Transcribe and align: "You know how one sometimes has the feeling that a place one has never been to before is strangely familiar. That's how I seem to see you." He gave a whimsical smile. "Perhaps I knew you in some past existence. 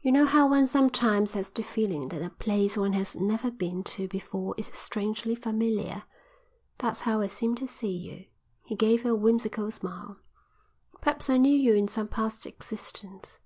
"You 0.00 0.12
know 0.12 0.24
how 0.24 0.48
one 0.48 0.66
sometimes 0.66 1.34
has 1.34 1.50
the 1.50 1.62
feeling 1.62 2.08
that 2.08 2.22
a 2.22 2.30
place 2.30 2.74
one 2.78 2.94
has 2.94 3.14
never 3.14 3.50
been 3.50 3.84
to 3.84 4.08
before 4.08 4.54
is 4.56 4.68
strangely 4.68 5.34
familiar. 5.34 6.04
That's 6.78 7.02
how 7.02 7.20
I 7.20 7.26
seem 7.26 7.54
to 7.56 7.66
see 7.68 7.92
you." 7.94 8.24
He 8.64 8.74
gave 8.74 9.04
a 9.04 9.14
whimsical 9.14 9.70
smile. 9.70 10.16
"Perhaps 11.02 11.28
I 11.28 11.36
knew 11.36 11.52
you 11.54 11.74
in 11.74 11.86
some 11.86 12.08
past 12.08 12.46
existence. 12.46 13.40